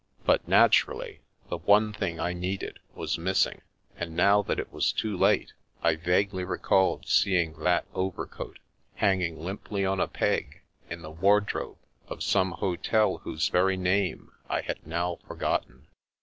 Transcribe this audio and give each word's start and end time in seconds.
But, 0.25 0.47
naturally, 0.47 1.19
the 1.49 1.59
one 1.59 1.93
thing 1.93 2.19
I 2.19 2.33
needed 2.33 2.79
was 2.95 3.19
missing; 3.19 3.61
and 3.95 4.15
now 4.15 4.41
that 4.41 4.57
it 4.57 4.73
was 4.73 4.91
too 4.91 5.15
late, 5.15 5.53
I 5.83 5.95
vaguely 5.95 6.43
recalled 6.43 7.07
see 7.07 7.39
ing 7.39 7.53
that 7.59 7.85
overcoat 7.93 8.57
hanging 8.95 9.39
limply 9.39 9.85
on 9.85 9.99
a 9.99 10.07
peg 10.07 10.63
in 10.89 11.03
the 11.03 11.11
wardrobe 11.11 11.77
of 12.07 12.23
some 12.23 12.53
hotel 12.53 13.17
whose 13.19 13.49
very 13.49 13.77
name 13.77 14.31
I 14.49 14.61
had 14.61 14.87
now 14.87 15.19
forgotten. 15.27 15.87